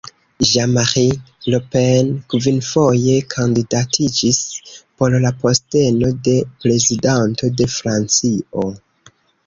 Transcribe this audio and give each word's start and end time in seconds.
Jean-Marie 0.51 1.21
Le 1.53 1.59
Pen 1.75 2.07
kvinfoje 2.35 3.19
kandidatiĝis 3.35 4.41
por 4.79 5.19
la 5.27 5.35
posteno 5.45 6.13
de 6.29 6.37
Prezidanto 6.65 7.55
de 7.61 7.73
Francio. 7.79 8.69